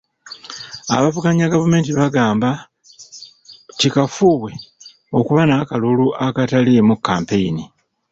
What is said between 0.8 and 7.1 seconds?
Abavuganya gavumenti bagamba kikafuuwe okuba n'akalulu akataliimu